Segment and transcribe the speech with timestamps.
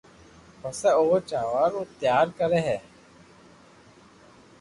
[0.59, 2.77] پسي او جاوا رو تيارو ڪرو ھي